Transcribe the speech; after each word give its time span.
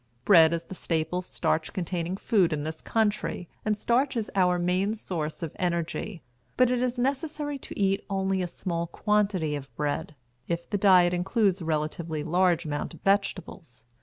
Bread 0.25 0.51
is 0.51 0.63
the 0.63 0.73
staple 0.73 1.21
starch 1.21 1.73
containing 1.73 2.17
food 2.17 2.51
in 2.53 2.63
this 2.63 2.81
country, 2.81 3.47
and 3.63 3.77
starch 3.77 4.17
is 4.17 4.31
our 4.33 4.57
main 4.57 4.95
source 4.95 5.43
of 5.43 5.55
energy, 5.59 6.23
but 6.57 6.71
it 6.71 6.81
is 6.81 6.97
necessary 6.97 7.59
to 7.59 7.79
eat 7.79 8.03
only 8.09 8.41
a 8.41 8.47
small 8.47 8.87
quantity 8.87 9.55
of 9.55 9.71
bread, 9.75 10.15
if 10.47 10.67
the 10.67 10.77
diet 10.79 11.13
includes 11.13 11.61
a 11.61 11.65
relatively 11.65 12.23
large 12.23 12.65
amount 12.65 12.95
of 12.95 13.01
vegetables. 13.03 13.85